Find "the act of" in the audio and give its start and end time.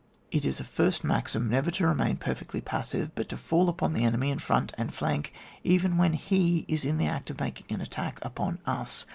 6.97-7.39